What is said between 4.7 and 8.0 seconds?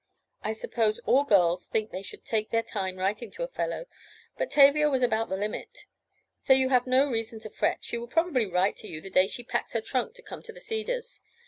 was about the limit. So you have no reason to fret, as she